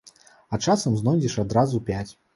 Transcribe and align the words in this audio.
А 0.55 0.59
часам 0.67 0.97
знойдзеш 1.03 1.37
адразу 1.45 1.85
пяць! 1.93 2.09